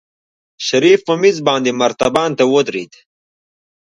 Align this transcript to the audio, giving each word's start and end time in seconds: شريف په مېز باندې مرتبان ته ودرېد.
شريف 0.67 0.99
په 1.07 1.13
مېز 1.21 1.37
باندې 1.47 1.71
مرتبان 1.81 2.29
ته 2.37 2.43
ودرېد. 2.53 2.93